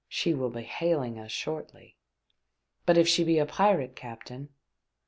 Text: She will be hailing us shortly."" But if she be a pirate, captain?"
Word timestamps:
She 0.09 0.33
will 0.33 0.49
be 0.49 0.63
hailing 0.63 1.19
us 1.19 1.31
shortly."" 1.31 1.95
But 2.87 2.97
if 2.97 3.07
she 3.07 3.23
be 3.23 3.37
a 3.37 3.45
pirate, 3.45 3.95
captain?" 3.95 4.49